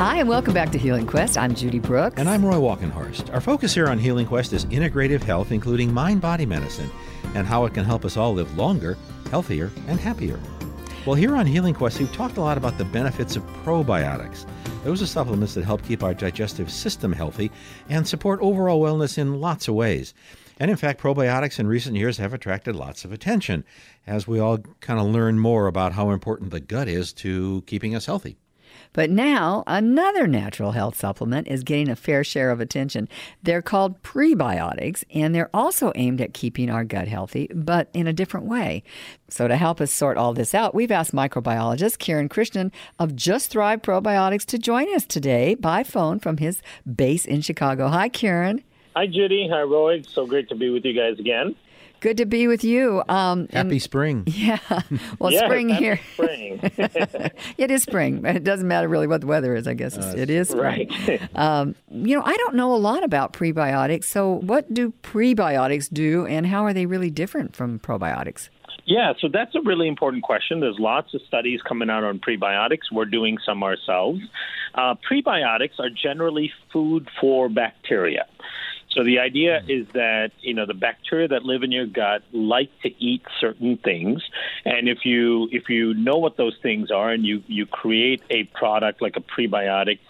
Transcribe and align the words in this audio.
Hi, 0.00 0.16
and 0.16 0.30
welcome 0.30 0.54
back 0.54 0.72
to 0.72 0.78
Healing 0.78 1.06
Quest. 1.06 1.36
I'm 1.36 1.54
Judy 1.54 1.78
Brooks. 1.78 2.18
And 2.18 2.26
I'm 2.26 2.42
Roy 2.42 2.54
Walkenhorst. 2.54 3.34
Our 3.34 3.40
focus 3.42 3.74
here 3.74 3.86
on 3.86 3.98
Healing 3.98 4.26
Quest 4.26 4.54
is 4.54 4.64
integrative 4.64 5.22
health, 5.22 5.52
including 5.52 5.92
mind 5.92 6.22
body 6.22 6.46
medicine, 6.46 6.88
and 7.34 7.46
how 7.46 7.66
it 7.66 7.74
can 7.74 7.84
help 7.84 8.06
us 8.06 8.16
all 8.16 8.32
live 8.32 8.56
longer, 8.56 8.96
healthier, 9.30 9.70
and 9.88 10.00
happier. 10.00 10.40
Well, 11.04 11.16
here 11.16 11.36
on 11.36 11.44
Healing 11.44 11.74
Quest, 11.74 11.98
we've 11.98 12.10
talked 12.14 12.38
a 12.38 12.40
lot 12.40 12.56
about 12.56 12.78
the 12.78 12.84
benefits 12.86 13.36
of 13.36 13.42
probiotics. 13.62 14.46
Those 14.84 15.02
are 15.02 15.06
supplements 15.06 15.52
that 15.52 15.66
help 15.66 15.82
keep 15.82 16.02
our 16.02 16.14
digestive 16.14 16.70
system 16.70 17.12
healthy 17.12 17.50
and 17.90 18.08
support 18.08 18.40
overall 18.40 18.80
wellness 18.80 19.18
in 19.18 19.38
lots 19.38 19.68
of 19.68 19.74
ways. 19.74 20.14
And 20.58 20.70
in 20.70 20.78
fact, 20.78 21.02
probiotics 21.02 21.58
in 21.58 21.66
recent 21.66 21.96
years 21.96 22.16
have 22.16 22.32
attracted 22.32 22.74
lots 22.74 23.04
of 23.04 23.12
attention 23.12 23.64
as 24.06 24.26
we 24.26 24.38
all 24.38 24.60
kind 24.80 24.98
of 24.98 25.08
learn 25.08 25.38
more 25.38 25.66
about 25.66 25.92
how 25.92 26.08
important 26.08 26.52
the 26.52 26.60
gut 26.60 26.88
is 26.88 27.12
to 27.12 27.62
keeping 27.66 27.94
us 27.94 28.06
healthy. 28.06 28.38
But 28.92 29.10
now, 29.10 29.62
another 29.66 30.26
natural 30.26 30.72
health 30.72 30.96
supplement 30.96 31.46
is 31.46 31.62
getting 31.62 31.88
a 31.88 31.96
fair 31.96 32.24
share 32.24 32.50
of 32.50 32.60
attention. 32.60 33.08
They're 33.42 33.62
called 33.62 34.02
prebiotics, 34.02 35.04
and 35.14 35.34
they're 35.34 35.50
also 35.54 35.92
aimed 35.94 36.20
at 36.20 36.34
keeping 36.34 36.70
our 36.70 36.84
gut 36.84 37.06
healthy, 37.06 37.48
but 37.54 37.88
in 37.92 38.06
a 38.06 38.12
different 38.12 38.46
way. 38.46 38.82
So, 39.28 39.46
to 39.46 39.56
help 39.56 39.80
us 39.80 39.92
sort 39.92 40.16
all 40.16 40.34
this 40.34 40.54
out, 40.54 40.74
we've 40.74 40.90
asked 40.90 41.14
microbiologist 41.14 41.98
Kiran 41.98 42.28
Krishnan 42.28 42.72
of 42.98 43.14
Just 43.14 43.50
Thrive 43.50 43.82
Probiotics 43.82 44.44
to 44.46 44.58
join 44.58 44.92
us 44.94 45.04
today 45.04 45.54
by 45.54 45.84
phone 45.84 46.18
from 46.18 46.38
his 46.38 46.60
base 46.96 47.24
in 47.24 47.40
Chicago. 47.40 47.88
Hi, 47.88 48.08
Kiran. 48.08 48.62
Hi, 48.96 49.06
Judy. 49.06 49.48
Hi, 49.48 49.62
Roy. 49.62 50.02
So 50.02 50.26
great 50.26 50.48
to 50.48 50.56
be 50.56 50.70
with 50.70 50.84
you 50.84 50.92
guys 50.92 51.18
again. 51.20 51.54
Good 52.00 52.16
to 52.16 52.26
be 52.26 52.48
with 52.48 52.64
you. 52.64 53.02
Um, 53.08 53.46
Happy 53.48 53.72
and, 53.72 53.82
spring. 53.82 54.24
Yeah. 54.40 54.58
Well, 55.18 55.32
yes, 55.32 55.44
spring 55.44 55.68
here. 55.68 56.00
Spring. 56.14 56.60
it 57.58 57.70
is 57.70 57.82
spring. 57.82 58.24
It 58.24 58.42
doesn't 58.42 58.66
matter 58.66 58.88
really 58.88 59.06
what 59.06 59.20
the 59.20 59.26
weather 59.26 59.54
is, 59.54 59.68
I 59.68 59.74
guess. 59.74 59.98
Uh, 59.98 60.14
it 60.16 60.30
is 60.30 60.48
spring. 60.48 60.88
Right. 61.06 61.28
um, 61.34 61.74
you 61.90 62.16
know, 62.16 62.22
I 62.24 62.34
don't 62.36 62.54
know 62.54 62.74
a 62.74 62.78
lot 62.78 63.04
about 63.04 63.34
prebiotics. 63.34 64.04
So, 64.04 64.40
what 64.40 64.72
do 64.72 64.94
prebiotics 65.02 65.92
do, 65.92 66.26
and 66.26 66.46
how 66.46 66.64
are 66.64 66.72
they 66.72 66.86
really 66.86 67.10
different 67.10 67.54
from 67.54 67.78
probiotics? 67.80 68.48
Yeah, 68.86 69.12
so 69.20 69.28
that's 69.30 69.54
a 69.54 69.60
really 69.60 69.86
important 69.86 70.22
question. 70.22 70.60
There's 70.60 70.78
lots 70.78 71.12
of 71.12 71.20
studies 71.28 71.60
coming 71.68 71.90
out 71.90 72.02
on 72.02 72.18
prebiotics. 72.18 72.90
We're 72.90 73.04
doing 73.04 73.36
some 73.44 73.62
ourselves. 73.62 74.20
Uh, 74.74 74.94
prebiotics 75.08 75.78
are 75.78 75.90
generally 75.90 76.50
food 76.72 77.08
for 77.20 77.48
bacteria. 77.48 78.26
So 78.92 79.04
the 79.04 79.20
idea 79.20 79.62
is 79.68 79.86
that 79.92 80.32
you 80.40 80.54
know 80.54 80.66
the 80.66 80.74
bacteria 80.74 81.28
that 81.28 81.44
live 81.44 81.62
in 81.62 81.70
your 81.70 81.86
gut 81.86 82.22
like 82.32 82.70
to 82.82 82.88
eat 83.02 83.22
certain 83.40 83.76
things, 83.76 84.22
and 84.64 84.88
if 84.88 85.04
you 85.04 85.48
if 85.52 85.68
you 85.68 85.94
know 85.94 86.16
what 86.16 86.36
those 86.36 86.56
things 86.60 86.90
are, 86.90 87.10
and 87.10 87.24
you 87.24 87.42
you 87.46 87.66
create 87.66 88.22
a 88.30 88.44
product 88.44 89.00
like 89.00 89.16
a 89.16 89.20
prebiotic 89.20 90.00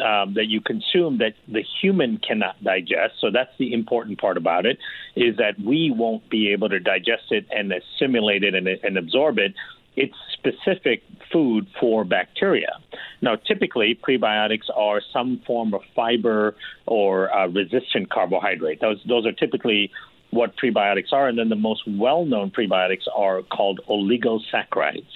um, 0.00 0.34
that 0.34 0.46
you 0.46 0.60
consume 0.60 1.18
that 1.18 1.34
the 1.46 1.62
human 1.80 2.18
cannot 2.18 2.62
digest. 2.64 3.14
So 3.20 3.30
that's 3.30 3.52
the 3.58 3.72
important 3.72 4.20
part 4.20 4.36
about 4.36 4.66
it 4.66 4.78
is 5.14 5.36
that 5.36 5.58
we 5.60 5.92
won't 5.96 6.28
be 6.28 6.50
able 6.50 6.68
to 6.70 6.80
digest 6.80 7.30
it 7.30 7.46
and 7.50 7.72
assimilate 7.72 8.42
it 8.42 8.54
and, 8.54 8.66
and 8.66 8.98
absorb 8.98 9.38
it 9.38 9.54
it's 9.96 10.14
specific 10.32 11.02
food 11.32 11.66
for 11.80 12.04
bacteria. 12.04 12.78
Now, 13.20 13.36
typically, 13.36 13.98
prebiotics 14.06 14.68
are 14.74 15.00
some 15.12 15.40
form 15.46 15.74
of 15.74 15.82
fiber 15.94 16.56
or 16.86 17.32
uh, 17.34 17.46
resistant 17.48 18.10
carbohydrate. 18.10 18.80
Those, 18.80 19.00
those 19.06 19.26
are 19.26 19.32
typically 19.32 19.90
what 20.30 20.56
prebiotics 20.56 21.12
are. 21.12 21.28
And 21.28 21.38
then 21.38 21.48
the 21.48 21.56
most 21.56 21.82
well 21.86 22.24
known 22.24 22.50
prebiotics 22.50 23.06
are 23.14 23.42
called 23.42 23.80
oligosaccharides. 23.88 25.06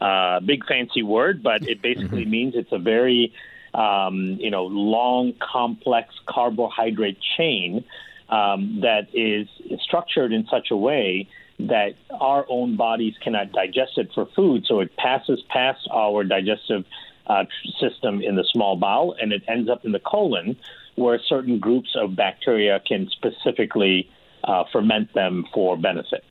Uh, 0.00 0.40
big 0.40 0.66
fancy 0.66 1.02
word, 1.02 1.42
but 1.42 1.62
it 1.68 1.80
basically 1.80 2.22
mm-hmm. 2.22 2.30
means 2.30 2.54
it's 2.56 2.72
a 2.72 2.78
very 2.78 3.32
um, 3.72 4.36
you 4.40 4.50
know 4.50 4.64
long, 4.64 5.34
complex 5.40 6.12
carbohydrate 6.26 7.18
chain 7.36 7.84
um, 8.28 8.80
that 8.82 9.08
is 9.14 9.48
structured 9.82 10.32
in 10.32 10.46
such 10.50 10.70
a 10.70 10.76
way 10.76 11.28
that 11.58 11.94
our 12.20 12.44
own 12.48 12.76
bodies 12.76 13.14
cannot 13.22 13.52
digest 13.52 13.92
it 13.96 14.10
for 14.14 14.26
food, 14.34 14.64
so 14.66 14.80
it 14.80 14.96
passes 14.96 15.42
past 15.48 15.88
our 15.92 16.24
digestive 16.24 16.84
uh, 17.26 17.44
system 17.80 18.20
in 18.20 18.36
the 18.36 18.44
small 18.52 18.76
bowel 18.76 19.14
and 19.20 19.32
it 19.32 19.42
ends 19.48 19.70
up 19.70 19.84
in 19.84 19.92
the 19.92 20.00
colon, 20.00 20.56
where 20.96 21.18
certain 21.28 21.58
groups 21.58 21.96
of 21.96 22.14
bacteria 22.14 22.80
can 22.86 23.08
specifically 23.10 24.08
uh, 24.44 24.64
ferment 24.72 25.12
them 25.14 25.44
for 25.52 25.76
benefit. 25.76 26.24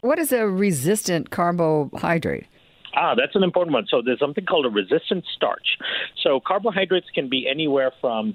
What 0.00 0.18
is 0.18 0.32
a 0.32 0.48
resistant 0.48 1.30
carbohydrate? 1.30 2.46
Ah, 2.94 3.14
that's 3.14 3.36
an 3.36 3.42
important 3.42 3.74
one. 3.74 3.86
So 3.88 4.02
there's 4.04 4.18
something 4.18 4.44
called 4.44 4.66
a 4.66 4.70
resistant 4.70 5.24
starch. 5.36 5.76
So 6.22 6.40
carbohydrates 6.40 7.06
can 7.14 7.28
be 7.28 7.46
anywhere 7.48 7.92
from 8.00 8.34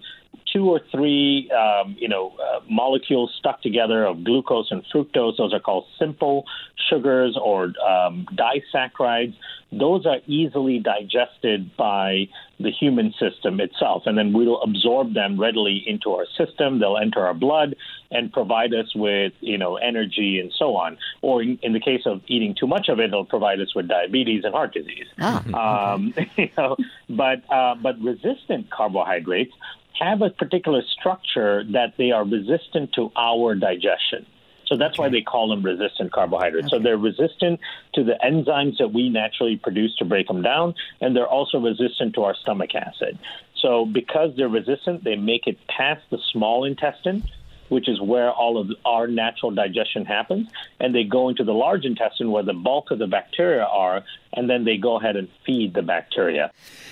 two 0.53 0.69
or 0.69 0.79
three, 0.91 1.49
um, 1.51 1.95
you 1.99 2.07
know, 2.07 2.33
uh, 2.37 2.59
molecules 2.69 3.33
stuck 3.39 3.61
together 3.61 4.05
of 4.05 4.23
glucose 4.23 4.67
and 4.69 4.83
fructose. 4.93 5.37
Those 5.37 5.53
are 5.53 5.59
called 5.59 5.85
simple 5.97 6.45
sugars 6.89 7.37
or 7.41 7.73
um, 7.85 8.27
disaccharides. 8.33 9.35
Those 9.71 10.05
are 10.05 10.19
easily 10.27 10.77
digested 10.77 11.75
by 11.75 12.27
the 12.59 12.69
human 12.69 13.13
system 13.19 13.59
itself, 13.59 14.03
and 14.05 14.15
then 14.15 14.31
we'll 14.31 14.61
absorb 14.61 15.15
them 15.15 15.39
readily 15.39 15.83
into 15.87 16.11
our 16.11 16.27
system. 16.37 16.79
They'll 16.79 16.97
enter 16.97 17.25
our 17.25 17.33
blood 17.33 17.75
and 18.11 18.31
provide 18.31 18.75
us 18.75 18.93
with, 18.95 19.33
you 19.39 19.57
know, 19.57 19.77
energy 19.77 20.39
and 20.39 20.53
so 20.57 20.75
on. 20.75 20.99
Or 21.23 21.41
in, 21.41 21.57
in 21.63 21.73
the 21.73 21.79
case 21.79 22.01
of 22.05 22.21
eating 22.27 22.55
too 22.57 22.67
much 22.67 22.87
of 22.89 22.99
it, 22.99 23.05
it'll 23.05 23.25
provide 23.25 23.59
us 23.59 23.73
with 23.73 23.87
diabetes 23.87 24.43
and 24.43 24.53
heart 24.53 24.73
disease. 24.73 25.07
Ah, 25.19 25.93
um, 25.93 26.13
you 26.37 26.49
know, 26.55 26.75
but 27.09 27.41
uh, 27.51 27.73
but 27.75 27.99
resistant 27.99 28.69
carbohydrates 28.69 29.53
have 29.99 30.21
a 30.21 30.29
particular 30.29 30.81
structure 30.99 31.63
that 31.71 31.93
they 31.97 32.11
are 32.11 32.23
resistant 32.23 32.93
to 32.93 33.11
our 33.15 33.55
digestion. 33.55 34.25
So 34.65 34.77
that's 34.77 34.97
why 34.97 35.09
they 35.09 35.21
call 35.21 35.49
them 35.49 35.61
resistant 35.61 36.11
carbohydrates. 36.11 36.67
Okay. 36.67 36.77
So 36.77 36.83
they're 36.83 36.97
resistant 36.97 37.59
to 37.93 38.03
the 38.03 38.17
enzymes 38.23 38.77
that 38.79 38.93
we 38.93 39.09
naturally 39.09 39.57
produce 39.57 39.95
to 39.97 40.05
break 40.05 40.27
them 40.27 40.41
down, 40.41 40.73
and 41.01 41.15
they're 41.15 41.27
also 41.27 41.59
resistant 41.59 42.15
to 42.15 42.23
our 42.23 42.35
stomach 42.35 42.73
acid. 42.73 43.19
So 43.61 43.85
because 43.85 44.35
they're 44.35 44.49
resistant, 44.49 45.03
they 45.03 45.15
make 45.15 45.47
it 45.47 45.57
past 45.67 46.01
the 46.09 46.17
small 46.31 46.65
intestine 46.65 47.23
which 47.69 47.89
is 47.89 47.99
where 47.99 48.31
all 48.31 48.59
of 48.59 48.69
our 48.85 49.07
natural 49.07 49.51
digestion 49.51 50.05
happens. 50.05 50.47
And 50.79 50.93
they 50.93 51.03
go 51.03 51.29
into 51.29 51.43
the 51.43 51.53
large 51.53 51.85
intestine 51.85 52.31
where 52.31 52.43
the 52.43 52.53
bulk 52.53 52.91
of 52.91 52.99
the 52.99 53.07
bacteria 53.07 53.63
are, 53.63 54.03
and 54.35 54.49
then 54.49 54.65
they 54.65 54.77
go 54.77 54.99
ahead 54.99 55.15
and 55.15 55.27
feed 55.45 55.73
the 55.73 55.81
bacteria. 55.81 56.51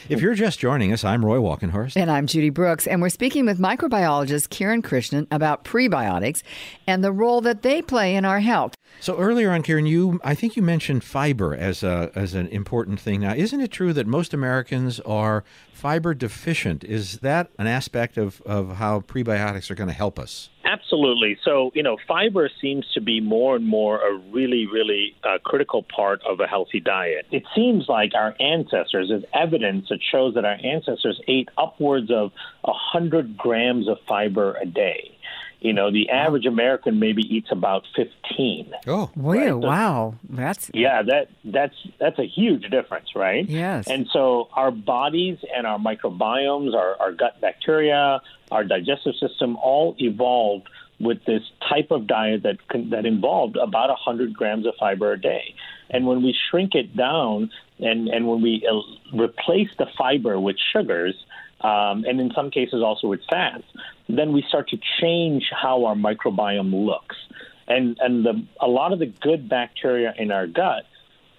If 0.10 0.22
you're 0.22 0.34
just 0.34 0.60
joining 0.60 0.92
us, 0.94 1.04
I'm 1.04 1.24
Roy 1.24 1.38
Walkenhorst. 1.38 1.96
And 1.96 2.10
I'm 2.10 2.28
Judy 2.28 2.50
Brooks. 2.50 2.88
And 2.88 3.02
we're 3.02 3.10
speaking 3.10 3.46
with 3.46 3.60
microbiologist 3.60 4.50
Kiran 4.50 4.82
Krishnan 4.82 5.28
about 5.32 5.64
prebiotics 5.64 6.44
and 6.88 7.04
the 7.04 7.12
role 7.12 7.42
that 7.42 7.62
they 7.62 7.82
play 7.82 8.16
in 8.16 8.26
our 8.26 8.40
health. 8.40 8.76
So 9.00 9.18
earlier 9.18 9.52
on, 9.52 9.64
Kiran, 9.64 9.88
you 9.88 10.20
I 10.24 10.36
think 10.36 10.56
you 10.56 10.62
mentioned 10.62 11.04
fiber 11.04 11.56
as 11.56 11.82
a 11.84 12.12
as 12.14 12.34
an 12.34 12.48
important 12.48 13.00
thing. 13.00 13.22
Now, 13.22 13.34
isn't 13.34 13.62
it 13.62 13.72
true 13.72 13.94
that 13.94 14.06
most 14.06 14.34
Americans 14.34 15.00
are 15.02 15.44
fiber 15.82 16.14
deficient? 16.14 16.84
Is 16.84 17.20
that 17.20 17.50
an 17.58 17.66
aspect 17.66 18.18
of, 18.18 18.42
of 18.42 18.76
how 18.76 19.00
prebiotics 19.00 19.72
are 19.72 19.76
going 19.76 19.88
to 19.88 19.96
help 19.96 20.20
us? 20.20 20.50
Absolutely. 20.64 21.38
So, 21.44 21.72
you 21.74 21.82
know, 21.82 21.98
fiber 22.08 22.50
seems 22.62 22.86
to 22.94 23.02
be 23.02 23.20
more 23.20 23.56
and 23.56 23.68
more 23.68 24.00
a 24.00 24.16
really, 24.32 24.68
really 24.72 25.16
uh, 25.24 25.40
critical 25.44 25.84
part 25.84 26.22
of 26.30 26.40
a 26.40 26.46
healthy 26.46 26.80
diet. 26.80 27.26
It 27.32 27.44
seems 27.56 27.88
like 27.88 28.12
our 28.16 28.36
ancestors, 28.40 29.10
there's 29.10 29.24
evidence 29.34 29.88
that 29.90 30.00
shows 30.12 30.36
that 30.36 30.46
our 30.46 30.58
ancestors 30.64 31.20
ate 31.28 31.50
upwards 31.58 32.12
of 32.12 32.32
100 32.62 33.38
grams 33.38 33.88
of 33.88 33.98
fiber 34.08 34.56
a 34.56 34.66
day. 34.66 35.18
You 35.62 35.74
know, 35.74 35.92
the 35.92 36.10
average 36.10 36.48
American 36.48 37.00
maybe 37.00 37.22
eats 37.22 37.50
about 37.52 37.86
15. 37.96 38.74
Oh, 38.88 39.12
right? 39.16 39.50
so, 39.50 39.58
wow. 39.60 40.16
That's 40.28 40.72
Yeah, 40.74 41.04
that 41.04 41.30
that's 41.46 41.76
that's 42.00 42.18
a 42.18 42.26
huge 42.26 42.64
difference, 42.72 43.10
right? 43.16 43.48
Yes. 43.48 43.88
And 43.88 44.08
so 44.12 44.50
our 44.54 44.72
bodies 44.72 45.38
and 45.56 45.68
our 45.68 45.78
microbiomes, 45.78 46.74
our, 46.74 46.96
our 47.00 47.12
gut 47.12 47.40
bacteria, 47.42 48.22
our 48.50 48.64
digestive 48.64 49.14
system 49.20 49.56
all 49.58 49.96
evolved 50.00 50.68
with 51.00 51.24
this 51.26 51.44
type 51.70 51.92
of 51.92 52.08
diet 52.08 52.42
that 52.42 52.58
that 52.90 53.06
involved 53.06 53.56
about 53.56 53.90
100 53.90 54.34
grams 54.34 54.66
of 54.66 54.74
fiber 54.80 55.14
a 55.14 55.22
day. 55.22 55.54
And 55.92 56.08
when 56.08 56.24
we 56.24 56.36
shrink 56.50 56.74
it 56.74 56.96
down 56.96 57.52
and, 57.80 58.08
and 58.08 58.28
when 58.28 58.42
we 58.42 58.68
uh, 58.70 59.18
replace 59.18 59.70
the 59.78 59.88
fiber 59.98 60.40
with 60.40 60.56
sugars, 60.74 61.16
um, 61.62 62.06
and 62.08 62.20
in 62.20 62.32
some 62.34 62.50
cases 62.50 62.82
also 62.82 63.08
with 63.08 63.20
fats, 63.30 63.66
then 64.10 64.34
we 64.34 64.44
start 64.48 64.70
to 64.70 64.78
change 65.00 65.44
how 65.52 65.86
our 65.86 65.96
microbiome 65.96 66.86
looks. 66.86 67.16
And, 67.68 67.98
and 68.00 68.26
the, 68.26 68.46
a 68.60 68.68
lot 68.68 68.94
of 68.94 69.00
the 69.00 69.06
good 69.06 69.48
bacteria 69.48 70.14
in 70.18 70.32
our 70.32 70.48
gut 70.48 70.86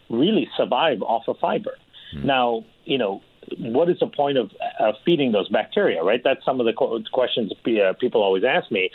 really 0.08 0.48
survive 0.56 1.02
off 1.02 1.24
of 1.26 1.38
fiber. 1.38 1.76
Mm. 2.14 2.24
Now, 2.24 2.64
you 2.84 2.98
know, 2.98 3.22
what 3.58 3.90
is 3.90 3.98
the 3.98 4.06
point 4.06 4.38
of 4.38 4.50
uh, 4.78 4.92
feeding 5.04 5.32
those 5.32 5.48
bacteria, 5.48 6.02
right? 6.02 6.20
That's 6.22 6.44
some 6.44 6.60
of 6.60 6.66
the 6.66 6.72
questions 6.72 7.52
uh, 7.52 7.92
people 7.98 8.22
always 8.22 8.44
ask 8.44 8.70
me. 8.70 8.90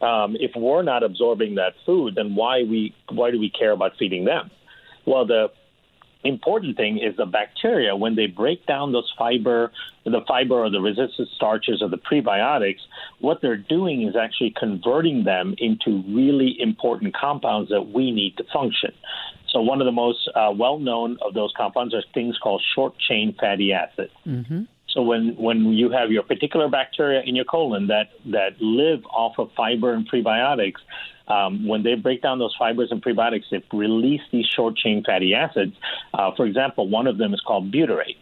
Um, 0.00 0.36
if 0.40 0.50
we're 0.56 0.82
not 0.82 1.04
absorbing 1.04 1.54
that 1.56 1.74
food, 1.86 2.16
then 2.16 2.34
why 2.34 2.64
we 2.64 2.92
why 3.08 3.30
do 3.30 3.38
we 3.38 3.50
care 3.50 3.70
about 3.70 3.92
feeding 3.98 4.24
them? 4.24 4.50
Well, 5.06 5.26
the 5.26 5.50
important 6.24 6.76
thing 6.76 6.98
is 6.98 7.16
the 7.16 7.26
bacteria 7.26 7.96
when 7.96 8.14
they 8.14 8.26
break 8.26 8.64
down 8.66 8.92
those 8.92 9.12
fiber 9.18 9.72
the 10.04 10.20
fiber 10.26 10.54
or 10.54 10.70
the 10.70 10.80
resistant 10.80 11.28
starches 11.34 11.82
or 11.82 11.88
the 11.88 11.98
prebiotics 11.98 12.78
what 13.20 13.40
they're 13.42 13.56
doing 13.56 14.06
is 14.06 14.14
actually 14.16 14.54
converting 14.56 15.24
them 15.24 15.54
into 15.58 16.02
really 16.08 16.56
important 16.60 17.14
compounds 17.14 17.70
that 17.70 17.82
we 17.92 18.10
need 18.10 18.36
to 18.36 18.44
function 18.52 18.92
so 19.48 19.60
one 19.60 19.80
of 19.80 19.84
the 19.84 19.92
most 19.92 20.30
uh, 20.34 20.50
well 20.54 20.78
known 20.78 21.16
of 21.22 21.34
those 21.34 21.52
compounds 21.56 21.94
are 21.94 22.02
things 22.14 22.38
called 22.40 22.62
short 22.74 22.94
chain 22.98 23.34
fatty 23.40 23.72
acids 23.72 24.12
mm-hmm. 24.26 24.62
So 24.92 25.02
when, 25.02 25.34
when 25.36 25.72
you 25.72 25.90
have 25.90 26.10
your 26.10 26.22
particular 26.22 26.68
bacteria 26.68 27.22
in 27.24 27.34
your 27.34 27.46
colon 27.46 27.86
that, 27.86 28.10
that 28.26 28.60
live 28.60 29.04
off 29.06 29.38
of 29.38 29.50
fiber 29.56 29.94
and 29.94 30.08
prebiotics, 30.08 30.80
um, 31.28 31.66
when 31.66 31.82
they 31.82 31.94
break 31.94 32.20
down 32.20 32.38
those 32.38 32.54
fibers 32.58 32.88
and 32.90 33.02
prebiotics, 33.02 33.44
they 33.50 33.62
release 33.72 34.20
these 34.32 34.46
short 34.46 34.76
chain 34.76 35.02
fatty 35.04 35.34
acids. 35.34 35.74
Uh, 36.12 36.32
for 36.36 36.46
example, 36.46 36.88
one 36.88 37.06
of 37.06 37.16
them 37.16 37.32
is 37.32 37.40
called 37.40 37.72
butyrate. 37.72 38.16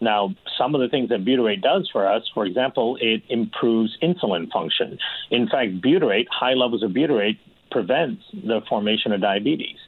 Now, 0.00 0.34
some 0.58 0.74
of 0.74 0.80
the 0.80 0.88
things 0.88 1.08
that 1.10 1.24
butyrate 1.24 1.62
does 1.62 1.88
for 1.92 2.06
us, 2.06 2.22
for 2.32 2.44
example, 2.46 2.96
it 3.00 3.22
improves 3.28 3.96
insulin 4.02 4.50
function. 4.50 4.98
In 5.30 5.48
fact, 5.48 5.80
butyrate, 5.80 6.26
high 6.30 6.54
levels 6.54 6.82
of 6.82 6.90
butyrate, 6.90 7.38
prevents 7.70 8.22
the 8.32 8.60
formation 8.68 9.12
of 9.12 9.20
diabetes. 9.20 9.78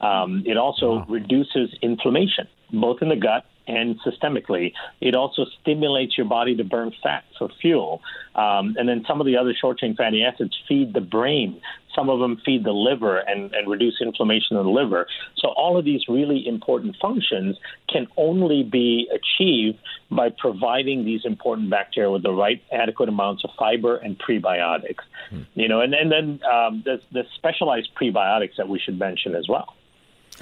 Um, 0.00 0.42
it 0.46 0.56
also 0.56 0.96
wow. 0.96 1.06
reduces 1.08 1.70
inflammation, 1.82 2.48
both 2.72 3.02
in 3.02 3.08
the 3.08 3.16
gut 3.16 3.44
and 3.66 3.98
systemically. 4.00 4.72
It 5.00 5.14
also 5.14 5.44
stimulates 5.60 6.16
your 6.16 6.26
body 6.26 6.56
to 6.56 6.64
burn 6.64 6.92
fat 7.02 7.24
for 7.38 7.48
fuel. 7.60 8.00
Um, 8.34 8.76
and 8.78 8.88
then 8.88 9.04
some 9.06 9.20
of 9.20 9.26
the 9.26 9.36
other 9.36 9.54
short 9.58 9.78
chain 9.78 9.96
fatty 9.96 10.22
acids 10.22 10.56
feed 10.68 10.94
the 10.94 11.00
brain. 11.00 11.60
Some 11.94 12.10
of 12.10 12.20
them 12.20 12.40
feed 12.44 12.64
the 12.64 12.72
liver 12.72 13.16
and, 13.18 13.54
and 13.54 13.70
reduce 13.70 14.00
inflammation 14.02 14.58
in 14.58 14.64
the 14.64 14.70
liver. 14.70 15.06
So, 15.38 15.48
all 15.48 15.78
of 15.78 15.86
these 15.86 16.02
really 16.08 16.46
important 16.46 16.96
functions 17.00 17.56
can 17.88 18.06
only 18.18 18.62
be 18.62 19.08
achieved 19.10 19.78
by 20.10 20.28
providing 20.28 21.06
these 21.06 21.22
important 21.24 21.70
bacteria 21.70 22.10
with 22.10 22.22
the 22.22 22.32
right 22.32 22.62
adequate 22.70 23.08
amounts 23.08 23.44
of 23.44 23.50
fiber 23.58 23.96
and 23.96 24.18
prebiotics. 24.18 25.04
Hmm. 25.30 25.42
You 25.54 25.68
know, 25.68 25.80
and, 25.80 25.94
and 25.94 26.12
then 26.12 26.40
um, 26.44 26.82
the, 26.84 27.00
the 27.12 27.22
specialized 27.34 27.88
prebiotics 28.00 28.56
that 28.58 28.68
we 28.68 28.78
should 28.78 28.98
mention 28.98 29.34
as 29.34 29.48
well. 29.48 29.74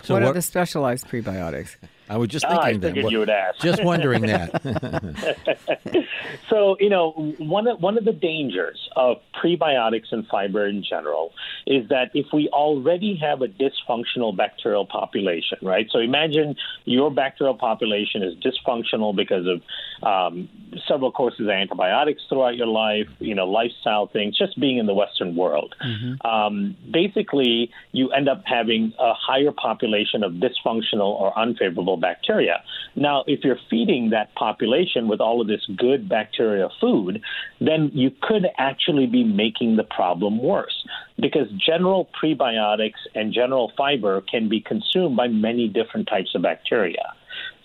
So 0.03 0.15
what, 0.15 0.23
what, 0.23 0.31
are 0.31 0.35
the 0.35 0.43
specialized 0.43 1.07
prebiotics? 1.07 1.77
I 2.09 2.19
was 2.19 2.29
just 2.29 2.47
thinking 2.47 2.85
I 2.85 2.93
that. 2.93 3.11
you 3.11 3.19
would 3.19 3.31
ask. 3.31 3.61
Just 3.61 3.83
wondering 3.83 4.23
that. 4.27 4.61
so 6.51 6.77
you 6.79 6.91
know, 6.91 7.13
one 7.39 7.67
of 7.67 7.81
one 7.81 7.97
of 7.97 8.05
the 8.05 8.13
dangers 8.13 8.89
of 8.97 9.19
prebiotics 9.43 10.13
and 10.13 10.27
fiber 10.27 10.67
in 10.67 10.83
general 10.83 11.33
is 11.67 11.89
that 11.89 12.11
if 12.15 12.27
we 12.33 12.49
already 12.49 13.17
have 13.17 13.43
a 13.43 13.49
dysfunctional 13.49 14.37
bacterial 14.37 14.87
population, 14.87 15.59
right? 15.63 15.87
So 15.91 15.99
imagine 15.99 16.57
your 16.85 17.11
bacterial 17.11 17.57
population 17.57 18.23
is 18.23 18.35
dysfunctional 18.37 19.17
because 19.17 19.47
of 19.47 19.63
um, 20.03 20.49
several 20.87 21.11
courses 21.13 21.41
of 21.41 21.49
antibiotics 21.49 22.23
throughout 22.29 22.57
your 22.57 22.67
life, 22.67 23.09
you 23.19 23.35
know, 23.35 23.47
lifestyle 23.47 24.07
things, 24.07 24.37
just 24.37 24.59
being 24.61 24.79
in 24.79 24.87
the 24.87 24.95
Western 24.95 25.37
world. 25.37 25.75
Mm-hmm. 25.85 26.27
Um, 26.27 26.77
basically, 26.91 27.71
you 27.93 28.11
end 28.11 28.29
up 28.29 28.43
having 28.45 28.93
a 28.99 29.15
higher 29.15 29.53
population 29.53 30.23
of 30.23 30.33
dysfunctional 30.35 31.19
or 31.21 31.37
unfavorable 31.39 31.94
bacteria. 31.97 32.63
Now, 32.97 33.25
if 33.27 33.41
you're 33.45 33.59
feeding 33.69 34.11
that 34.11 34.35
population 34.35 35.09
with 35.09 35.21
all 35.21 35.41
of 35.41 35.47
this 35.47 35.65
good 35.77 36.09
bacteria 36.09 36.69
food, 36.81 37.21
then 37.61 37.91
you 37.93 38.13
could 38.23 38.47
actually 38.59 39.07
be 39.07 39.25
making 39.25 39.77
the 39.77 39.85
problem 39.85 40.43
worse 40.43 40.85
because 41.21 41.49
general 41.53 42.09
prebiotics 42.21 43.01
and 43.15 43.33
general 43.33 43.73
fiber 43.77 44.21
can 44.21 44.49
be 44.49 44.61
consumed 44.61 45.17
by 45.17 45.29
many 45.29 45.69
different 45.69 46.09
types 46.09 46.35
of 46.35 46.43
bacteria. 46.43 47.15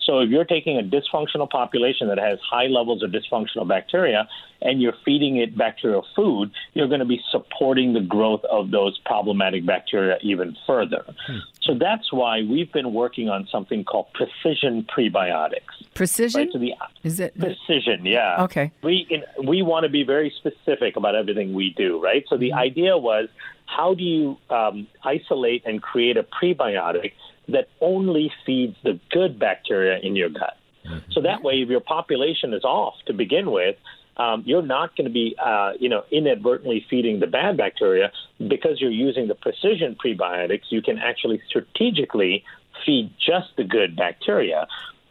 So 0.02 0.20
if 0.20 0.30
you're 0.30 0.44
taking 0.44 0.78
a 0.78 0.82
dysfunctional 0.82 1.48
population 1.48 2.08
that 2.08 2.18
has 2.18 2.38
high 2.48 2.66
levels 2.66 3.02
of 3.02 3.10
dysfunctional 3.10 3.68
bacteria 3.68 4.28
and 4.62 4.80
you're 4.80 4.94
feeding 5.04 5.36
it 5.36 5.56
bacterial 5.56 6.06
food, 6.16 6.50
you're 6.74 6.88
going 6.88 7.00
to 7.00 7.06
be 7.06 7.20
supporting 7.30 7.92
the 7.92 8.00
growth 8.00 8.42
of 8.50 8.70
those 8.70 8.98
problematic 9.04 9.66
bacteria 9.66 10.16
even 10.22 10.56
further. 10.66 11.04
Hmm. 11.26 11.38
So 11.62 11.74
that's 11.78 12.12
why 12.12 12.42
we've 12.42 12.72
been 12.72 12.92
working 12.92 13.28
on 13.28 13.46
something 13.52 13.84
called 13.84 14.06
precision 14.14 14.86
prebiotics. 14.96 15.60
Precision? 15.94 16.40
Right? 16.40 16.50
So 16.52 16.58
the, 16.58 16.74
Is 17.02 17.20
it 17.20 17.38
precision? 17.38 18.04
Yeah. 18.04 18.44
Okay. 18.44 18.72
We 18.82 19.06
in, 19.10 19.22
we 19.46 19.62
want 19.62 19.84
to 19.84 19.90
be 19.90 20.02
very 20.02 20.32
specific 20.36 20.96
about 20.96 21.14
everything 21.14 21.52
we 21.52 21.74
do, 21.76 22.02
right? 22.02 22.24
So 22.28 22.36
the 22.36 22.50
mm-hmm. 22.50 22.58
idea 22.58 22.98
was, 22.98 23.28
how 23.66 23.94
do 23.94 24.02
you 24.02 24.36
um, 24.50 24.88
isolate 25.04 25.62
and 25.64 25.80
create 25.80 26.16
a 26.16 26.24
prebiotic 26.24 27.12
that 27.50 27.68
only 27.80 28.32
feeds 28.44 28.76
the 28.82 28.98
good 29.10 29.38
bacteria 29.38 29.98
in 30.02 30.16
your 30.16 30.28
gut. 30.28 30.56
Mm-hmm. 30.84 31.12
So 31.12 31.20
that 31.22 31.42
way, 31.42 31.62
if 31.62 31.68
your 31.68 31.80
population 31.80 32.54
is 32.54 32.64
off 32.64 32.94
to 33.06 33.12
begin 33.12 33.50
with, 33.50 33.76
um, 34.16 34.42
you're 34.44 34.62
not 34.62 34.96
going 34.96 35.06
to 35.06 35.12
be, 35.12 35.34
uh, 35.42 35.72
you 35.78 35.88
know, 35.88 36.04
inadvertently 36.10 36.84
feeding 36.90 37.20
the 37.20 37.26
bad 37.26 37.56
bacteria 37.56 38.12
because 38.38 38.80
you're 38.80 38.90
using 38.90 39.28
the 39.28 39.34
precision 39.34 39.96
prebiotics. 40.02 40.64
You 40.70 40.82
can 40.82 40.98
actually 40.98 41.40
strategically 41.48 42.44
feed 42.84 43.12
just 43.18 43.56
the 43.56 43.64
good 43.64 43.96
bacteria. 43.96 44.66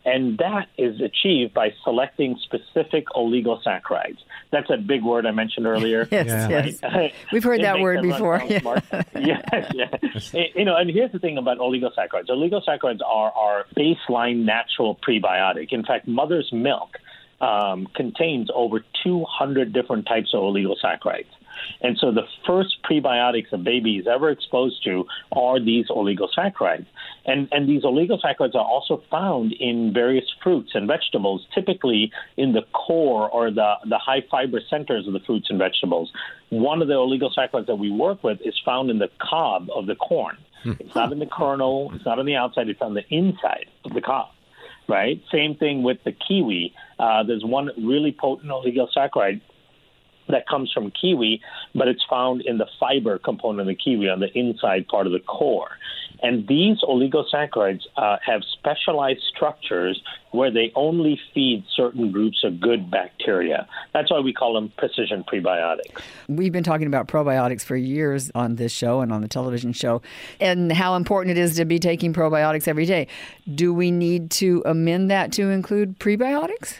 And 0.10 0.38
that 0.40 0.68
is 0.78 1.00
achieved 1.02 1.54
by 1.54 1.74
selecting 1.84 2.38
specific 2.44 3.06
oligosaccharides. 3.16 4.18
That's 4.52 4.70
a 4.70 4.78
big 4.78 5.04
word 5.04 5.26
I 5.26 5.32
mentioned 5.32 5.68
earlier. 5.68 6.08
yes, 6.12 6.28
yeah. 6.28 6.66
yes. 6.66 7.14
We've 7.32 7.44
heard 7.44 7.62
that 7.62 7.80
word 7.80 8.02
before. 8.02 8.42
yes, 8.50 9.72
yes. 9.74 10.34
You 10.56 10.66
know, 10.66 10.76
and 10.76 10.90
here's 10.90 11.12
the 11.12 11.20
thing 11.20 11.38
about 11.38 11.60
oligosaccharides. 11.60 12.30
Oligosaccharides 12.30 13.02
are 13.06 13.32
our 13.32 13.66
baseline 13.78 14.46
natural 14.46 14.96
prebiotic. 14.96 15.72
In 15.72 15.84
fact, 15.86 16.08
mother's 16.08 16.50
milk 16.52 16.98
um, 17.42 17.88
contains 17.96 18.50
over 18.54 18.84
200 19.04 19.74
different 19.74 20.08
types 20.08 20.34
of 20.34 20.42
oligosaccharides. 20.42 21.28
And 21.82 21.98
so 21.98 22.12
the 22.12 22.24
first 22.46 22.78
prebiotics 22.90 23.52
a 23.52 23.58
baby 23.58 23.98
is 23.98 24.08
ever 24.08 24.30
exposed 24.30 24.84
to 24.86 25.06
are 25.32 25.60
these 25.60 25.88
oligosaccharides. 25.88 26.86
And, 27.26 27.48
and 27.52 27.68
these 27.68 27.84
oligosaccharides 27.84 28.56
are 28.56 28.66
also 28.66 29.04
found 29.10 29.54
in 29.54 29.94
various 29.94 30.26
fruits 30.44 30.72
and 30.74 30.88
vegetables, 30.88 31.46
typically 31.54 32.12
in 32.38 32.54
the 32.54 32.64
core 32.74 33.30
or 33.30 33.52
the, 33.52 33.76
the 33.86 33.98
high 33.98 34.24
fiber 34.30 34.60
centers 34.70 35.08
of 35.08 35.14
the 35.14 35.20
fruits 35.22 35.48
and 35.50 35.60
vegetables. 35.60 36.12
One 36.50 36.82
of 36.82 36.88
the 36.88 36.96
oligosaccharides 36.96 37.68
that 37.68 37.76
we 37.76 37.92
work 37.92 38.24
with 38.24 38.40
is 38.44 38.56
found 38.66 38.90
in 38.90 39.00
the 39.00 39.10
cob 39.20 39.70
of 39.76 39.86
the 39.86 39.96
corn. 39.96 40.38
Hmm. 40.64 40.74
It's 40.80 40.96
not 40.96 41.12
in 41.12 41.20
the 41.20 41.26
kernel, 41.26 41.92
it's 41.94 42.06
not 42.06 42.20
on 42.20 42.26
the 42.26 42.36
outside, 42.36 42.68
it's 42.68 42.82
on 42.82 42.94
the 42.94 43.08
inside 43.10 43.68
of 43.86 43.94
the 43.94 44.02
cob 44.02 44.30
right? 44.90 45.22
Same 45.32 45.56
thing 45.56 45.84
with 45.84 46.04
the 46.04 46.12
kiwi. 46.12 46.74
Uh, 46.98 47.24
there's 47.24 47.46
one 47.46 47.70
really 47.78 48.12
potent 48.12 48.52
oligosaccharide 48.52 49.40
that 50.30 50.48
comes 50.48 50.72
from 50.72 50.92
kiwi, 50.92 51.42
but 51.76 51.88
it's 51.88 52.04
found 52.10 52.42
in 52.42 52.58
the 52.58 52.68
fiber 52.80 53.18
component 53.18 53.62
of 53.62 53.68
the 53.68 53.76
kiwi 53.76 54.10
on 54.10 54.20
the 54.20 54.32
inside 54.38 54.88
part 54.88 55.08
of 55.08 55.14
the 55.14 55.20
core. 55.20 55.70
And 56.22 56.48
these 56.48 56.78
oligosaccharides 56.82 57.82
uh, 57.96 58.18
have 58.26 58.42
specialized 58.58 59.22
structures 59.34 60.02
where 60.32 60.52
they 60.52 60.72
only 60.76 61.20
feed 61.34 61.64
certain 61.76 62.12
groups 62.12 62.44
of 62.44 62.60
good 62.60 62.92
bacteria. 62.92 63.68
That's 63.94 64.12
why 64.12 64.20
we 64.20 64.34
call 64.34 64.54
them 64.54 64.72
precision 64.78 65.24
prebiotics. 65.24 66.02
We've 66.28 66.52
been 66.52 66.64
talking 66.64 66.88
about 66.88 67.08
probiotics 67.08 67.64
for 67.64 67.76
years 67.76 68.30
on 68.36 68.56
this 68.56 68.72
show 68.72 69.00
and 69.00 69.14
on 69.14 69.22
the 69.22 69.28
television 69.28 69.72
show, 69.74 70.02
and 70.40 70.72
how 70.72 70.96
important 70.96 71.38
it 71.38 71.42
is 71.42 71.56
to 71.56 71.66
be 71.66 71.80
taking 71.80 72.14
probiotics 72.14 72.68
every 72.68 72.86
day. 72.86 73.08
Do 73.54 73.74
we 73.74 73.90
need 73.90 74.30
to 74.32 74.62
amend 74.66 75.10
that 75.10 75.32
to 75.34 75.50
include 75.50 76.00
prebiotics? 76.00 76.76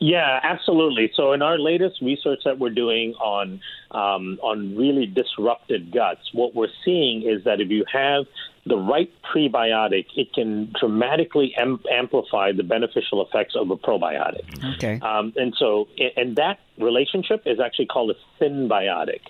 Yeah, 0.00 0.40
absolutely. 0.42 1.12
So 1.14 1.32
in 1.32 1.42
our 1.42 1.58
latest 1.58 2.00
research 2.00 2.40
that 2.44 2.58
we're 2.58 2.70
doing 2.70 3.14
on 3.14 3.60
um, 3.90 4.38
on 4.42 4.76
really 4.76 5.06
disrupted 5.06 5.92
guts, 5.92 6.32
what 6.32 6.54
we're 6.54 6.72
seeing 6.84 7.22
is 7.22 7.44
that 7.44 7.60
if 7.60 7.70
you 7.70 7.84
have 7.92 8.24
the 8.66 8.76
right 8.76 9.10
prebiotic, 9.22 10.06
it 10.16 10.32
can 10.32 10.72
dramatically 10.78 11.54
am- 11.56 11.80
amplify 11.90 12.52
the 12.52 12.62
beneficial 12.62 13.24
effects 13.24 13.54
of 13.54 13.70
a 13.70 13.76
probiotic. 13.76 14.44
Okay. 14.76 14.98
Um, 15.00 15.32
and 15.36 15.54
so, 15.58 15.86
and 16.16 16.36
that 16.36 16.60
relationship 16.78 17.42
is 17.46 17.60
actually 17.60 17.86
called 17.86 18.10
a 18.10 18.42
synbiotic. 18.42 19.20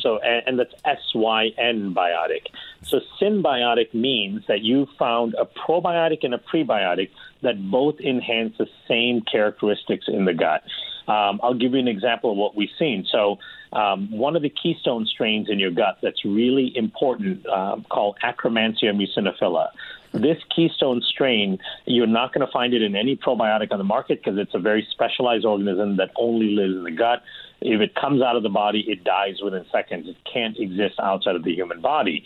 So, 0.00 0.18
and, 0.18 0.58
that's 0.58 0.74
S 0.84 0.98
Y 1.14 1.52
N 1.56 1.94
biotic. 1.94 2.46
So, 2.82 3.00
synbiotic 3.20 3.94
means 3.94 4.42
that 4.48 4.60
you 4.62 4.86
found 4.98 5.34
a 5.34 5.44
probiotic 5.44 6.24
and 6.24 6.34
a 6.34 6.38
prebiotic 6.38 7.10
that 7.42 7.70
both 7.70 8.00
enhance 8.00 8.56
the 8.58 8.66
same 8.88 9.22
characteristics 9.22 10.06
in 10.08 10.24
the 10.24 10.34
gut. 10.34 10.62
Um, 11.08 11.38
I'll 11.42 11.54
give 11.54 11.72
you 11.72 11.78
an 11.78 11.88
example 11.88 12.32
of 12.32 12.36
what 12.36 12.56
we've 12.56 12.76
seen. 12.78 13.06
So, 13.10 13.38
um, 13.72 14.10
one 14.10 14.36
of 14.36 14.42
the 14.42 14.48
keystone 14.48 15.06
strains 15.06 15.48
in 15.48 15.58
your 15.58 15.70
gut 15.70 15.98
that's 16.02 16.24
really 16.24 16.76
important 16.76 17.46
uh, 17.46 17.76
called 17.88 18.16
Akkermansia 18.24 18.92
muciniphila. 18.92 19.68
This 20.12 20.38
keystone 20.54 21.02
strain, 21.06 21.58
you're 21.84 22.06
not 22.06 22.32
going 22.32 22.46
to 22.46 22.52
find 22.52 22.74
it 22.74 22.82
in 22.82 22.96
any 22.96 23.16
probiotic 23.16 23.72
on 23.72 23.78
the 23.78 23.84
market 23.84 24.22
because 24.22 24.38
it's 24.38 24.54
a 24.54 24.58
very 24.58 24.86
specialized 24.90 25.44
organism 25.44 25.96
that 25.96 26.10
only 26.16 26.50
lives 26.50 26.74
in 26.74 26.84
the 26.84 26.90
gut. 26.90 27.22
If 27.60 27.80
it 27.80 27.94
comes 27.94 28.22
out 28.22 28.36
of 28.36 28.42
the 28.42 28.48
body, 28.48 28.84
it 28.86 29.04
dies 29.04 29.36
within 29.42 29.64
seconds. 29.72 30.08
It 30.08 30.16
can't 30.30 30.56
exist 30.58 30.96
outside 31.00 31.36
of 31.36 31.44
the 31.44 31.52
human 31.52 31.80
body. 31.80 32.24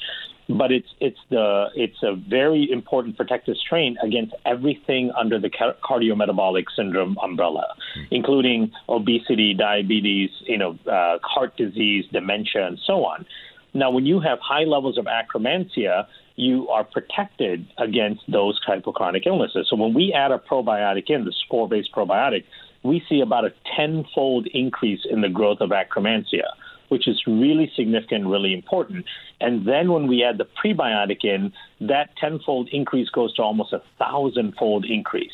but 0.49 0.73
it's 0.73 0.89
it's 1.01 1.19
the 1.31 1.67
it's 1.75 2.03
a 2.03 2.15
very 2.15 2.71
important 2.71 3.17
protective 3.17 3.57
strain 3.57 3.97
against 4.03 4.35
everything 4.45 5.13
under 5.19 5.39
the 5.39 5.49
cardiometabolic 5.49 6.65
syndrome 6.75 7.17
umbrella, 7.23 7.67
mm. 7.97 8.07
including 8.11 8.73
obesity, 8.89 9.55
diabetes, 9.55 10.31
you 10.47 10.59
know, 10.59 10.79
uh, 10.91 11.19
heart 11.23 11.57
disease, 11.57 12.05
dementia, 12.13 12.67
and 12.67 12.79
so 12.85 13.05
on. 13.05 13.25
Now, 13.73 13.91
when 13.91 14.07
you 14.07 14.19
have 14.21 14.39
high 14.41 14.65
levels 14.65 14.99
of 14.99 15.07
Akkermansia, 15.07 16.07
you 16.41 16.69
are 16.69 16.85
protected 16.85 17.67
against 17.77 18.23
those 18.27 18.59
type 18.65 18.87
of 18.87 18.95
chronic 18.95 19.27
illnesses. 19.27 19.67
So 19.69 19.77
when 19.77 19.93
we 19.93 20.15
add 20.15 20.33
a 20.33 20.39
probiotic 20.39 21.11
in, 21.11 21.27
the 21.27 21.35
spore-based 21.45 21.93
probiotic, 21.93 22.45
we 22.83 23.03
see 23.09 23.21
about 23.21 23.45
a 23.45 23.53
tenfold 23.77 24.47
increase 24.55 25.01
in 25.09 25.21
the 25.21 25.29
growth 25.29 25.61
of 25.61 25.69
Akkermansia, 25.69 26.49
which 26.89 27.07
is 27.07 27.23
really 27.27 27.71
significant, 27.77 28.27
really 28.27 28.55
important. 28.55 29.05
And 29.39 29.69
then 29.69 29.93
when 29.93 30.07
we 30.07 30.25
add 30.25 30.39
the 30.39 30.47
prebiotic 30.65 31.25
in, 31.25 31.53
that 31.83 32.17
tenfold 32.17 32.71
increase 32.73 33.11
goes 33.11 33.35
to 33.35 33.43
almost 33.43 33.75
a 33.75 33.83
thousandfold 33.99 34.87
increase 34.87 35.31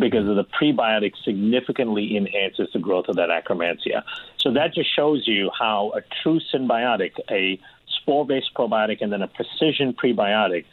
because 0.00 0.28
of 0.28 0.34
the 0.34 0.44
prebiotic 0.44 1.12
significantly 1.24 2.16
enhances 2.16 2.68
the 2.72 2.80
growth 2.80 3.06
of 3.08 3.14
that 3.14 3.28
Akkermansia. 3.28 4.02
So 4.38 4.52
that 4.54 4.74
just 4.74 4.92
shows 4.92 5.22
you 5.28 5.52
how 5.56 5.92
a 5.94 6.00
true 6.20 6.40
synbiotic, 6.52 7.12
a 7.30 7.60
spore-based 8.02 8.50
probiotic 8.54 8.98
and 9.00 9.12
then 9.12 9.22
a 9.22 9.28
precision 9.28 9.94
prebiotic 9.94 10.64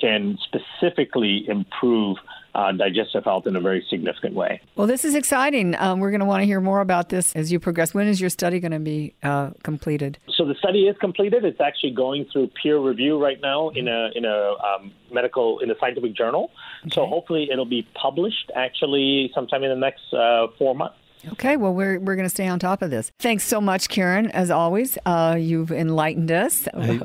can 0.00 0.38
specifically 0.42 1.46
improve 1.48 2.16
uh, 2.54 2.72
digestive 2.72 3.24
health 3.24 3.46
in 3.46 3.54
a 3.54 3.60
very 3.60 3.84
significant 3.88 4.34
way. 4.34 4.60
Well, 4.74 4.86
this 4.86 5.04
is 5.04 5.14
exciting. 5.14 5.76
Um, 5.76 6.00
we're 6.00 6.10
going 6.10 6.20
to 6.20 6.26
want 6.26 6.40
to 6.40 6.46
hear 6.46 6.60
more 6.60 6.80
about 6.80 7.08
this 7.08 7.34
as 7.36 7.52
you 7.52 7.60
progress. 7.60 7.94
When 7.94 8.08
is 8.08 8.20
your 8.20 8.30
study 8.30 8.58
going 8.58 8.72
to 8.72 8.80
be 8.80 9.14
uh, 9.22 9.50
completed? 9.62 10.18
So 10.36 10.44
the 10.44 10.54
study 10.54 10.88
is 10.88 10.96
completed. 10.98 11.44
It's 11.44 11.60
actually 11.60 11.92
going 11.92 12.26
through 12.32 12.50
peer 12.60 12.78
review 12.78 13.22
right 13.22 13.40
now 13.40 13.68
in 13.68 13.86
a 13.88 14.10
in 14.14 14.24
a 14.24 14.54
um, 14.54 14.92
medical 15.12 15.60
in 15.60 15.70
a 15.70 15.74
scientific 15.78 16.16
journal. 16.16 16.50
Okay. 16.82 16.94
So 16.94 17.06
hopefully 17.06 17.48
it'll 17.52 17.66
be 17.66 17.86
published 17.94 18.50
actually 18.56 19.30
sometime 19.34 19.62
in 19.62 19.70
the 19.70 19.76
next 19.76 20.12
uh, 20.12 20.48
four 20.58 20.74
months. 20.74 20.96
Okay, 21.32 21.56
well, 21.56 21.74
we're, 21.74 21.98
we're 22.00 22.16
going 22.16 22.26
to 22.26 22.30
stay 22.30 22.48
on 22.48 22.58
top 22.58 22.82
of 22.82 22.90
this. 22.90 23.12
Thanks 23.18 23.44
so 23.44 23.60
much, 23.60 23.88
Karen. 23.88 24.30
As 24.30 24.50
always, 24.50 24.96
uh, 25.06 25.36
you've 25.38 25.70
enlightened 25.70 26.30
us. 26.30 26.66
Hey, 26.74 27.00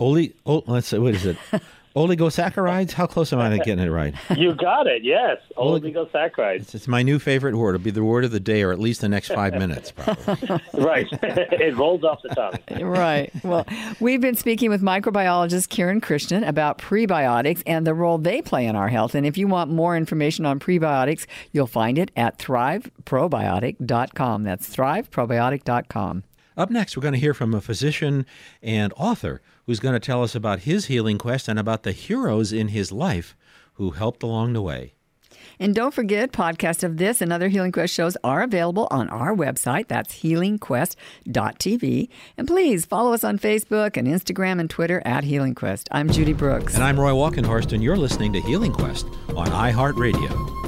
Oli, 0.00 0.34
oh, 0.46 0.62
let's 0.66 0.86
say, 0.86 0.98
what 0.98 1.14
is 1.14 1.26
it? 1.26 1.36
Oligosaccharides? 1.98 2.92
How 2.92 3.08
close 3.08 3.32
am 3.32 3.40
I 3.40 3.48
to 3.48 3.58
getting 3.58 3.84
it 3.84 3.90
right? 3.90 4.14
You 4.38 4.54
got 4.54 4.86
it. 4.86 5.02
Yes, 5.02 5.38
oligosaccharides. 5.56 6.60
It's, 6.60 6.74
it's, 6.74 6.86
my 6.86 7.02
new 7.02 7.18
favorite 7.18 7.56
word. 7.56 7.74
It'll 7.74 7.84
be 7.84 7.90
the 7.90 8.04
word 8.04 8.24
of 8.24 8.30
the 8.30 8.38
day, 8.38 8.62
or 8.62 8.70
at 8.70 8.78
least 8.78 9.00
the 9.00 9.08
next 9.08 9.32
five 9.32 9.54
minutes, 9.54 9.90
probably. 9.90 10.60
right. 10.74 11.08
it 11.12 11.76
rolls 11.76 12.04
off 12.04 12.22
the 12.22 12.28
tongue. 12.28 12.54
Right. 12.86 13.32
Well, 13.42 13.66
we've 13.98 14.20
been 14.20 14.36
speaking 14.36 14.70
with 14.70 14.80
microbiologist 14.80 15.66
Kiran 15.68 16.00
Krishnan 16.00 16.46
about 16.46 16.78
prebiotics 16.78 17.64
and 17.66 17.84
the 17.84 17.94
role 17.94 18.18
they 18.18 18.42
play 18.42 18.66
in 18.66 18.76
our 18.76 18.88
health. 18.88 19.16
And 19.16 19.26
if 19.26 19.36
you 19.36 19.48
want 19.48 19.72
more 19.72 19.96
information 19.96 20.46
on 20.46 20.60
prebiotics, 20.60 21.26
you'll 21.50 21.66
find 21.66 21.98
it 21.98 22.12
at 22.14 22.38
thriveprobiotic.com. 22.38 24.44
That's 24.44 24.76
thriveprobiotic.com. 24.76 26.22
Up 26.56 26.70
next, 26.70 26.96
we're 26.96 27.02
going 27.02 27.14
to 27.14 27.20
hear 27.20 27.34
from 27.34 27.54
a 27.54 27.60
physician 27.60 28.24
and 28.62 28.92
author 28.96 29.40
who's 29.68 29.78
going 29.80 29.92
to 29.92 30.00
tell 30.00 30.22
us 30.22 30.34
about 30.34 30.60
his 30.60 30.86
healing 30.86 31.18
quest 31.18 31.46
and 31.46 31.58
about 31.58 31.82
the 31.82 31.92
heroes 31.92 32.54
in 32.54 32.68
his 32.68 32.90
life 32.90 33.36
who 33.74 33.90
helped 33.90 34.22
along 34.22 34.54
the 34.54 34.62
way. 34.62 34.94
And 35.60 35.74
don't 35.74 35.92
forget, 35.92 36.32
podcasts 36.32 36.82
of 36.82 36.96
this 36.96 37.20
and 37.20 37.32
other 37.32 37.48
Healing 37.48 37.72
Quest 37.72 37.92
shows 37.92 38.16
are 38.24 38.42
available 38.42 38.88
on 38.90 39.10
our 39.10 39.34
website. 39.34 39.88
That's 39.88 40.20
healingquest.tv. 40.20 42.08
And 42.38 42.46
please 42.46 42.86
follow 42.86 43.12
us 43.12 43.24
on 43.24 43.38
Facebook 43.38 43.96
and 43.96 44.08
Instagram 44.08 44.58
and 44.60 44.70
Twitter 44.70 45.02
at 45.04 45.24
Healing 45.24 45.54
Quest. 45.54 45.88
I'm 45.90 46.08
Judy 46.08 46.32
Brooks. 46.32 46.74
And 46.74 46.82
I'm 46.84 46.98
Roy 46.98 47.10
Walkenhorst, 47.10 47.72
and 47.72 47.82
you're 47.82 47.96
listening 47.96 48.32
to 48.34 48.40
Healing 48.40 48.72
Quest 48.72 49.06
on 49.34 49.48
iHeartRadio. 49.48 50.67